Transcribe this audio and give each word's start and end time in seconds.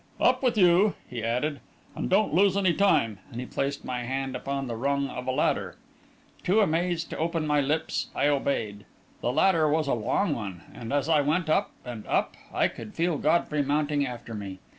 "Up 0.19 0.41
with, 0.41 0.57
you," 0.57 0.95
he 1.07 1.23
added; 1.23 1.59
"and 1.95 2.09
don't 2.09 2.33
lose 2.33 2.57
any 2.57 2.73
time," 2.73 3.19
and 3.31 3.39
he 3.39 3.45
placed 3.45 3.85
my 3.85 4.01
hand 4.01 4.35
upon 4.35 4.65
the 4.65 4.75
rung 4.75 5.07
of 5.07 5.27
a 5.27 5.31
ladder. 5.31 5.77
Too 6.43 6.59
amazed 6.59 7.11
to 7.11 7.17
open 7.19 7.45
my 7.45 7.61
lips, 7.61 8.07
I 8.15 8.25
obeyed. 8.27 8.85
The 9.21 9.31
ladder 9.31 9.69
was 9.69 9.85
a 9.87 9.93
long 9.93 10.33
one, 10.33 10.63
and, 10.73 10.91
as 10.91 11.07
I 11.07 11.21
went 11.21 11.51
up 11.51 11.69
and 11.85 12.07
up, 12.07 12.35
I 12.51 12.67
could 12.67 12.95
feel 12.95 13.19
Godfrey 13.19 13.61
mounting 13.61 14.03
after 14.03 14.33
me. 14.33 14.57